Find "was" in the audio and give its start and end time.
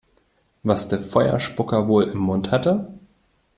0.63-0.89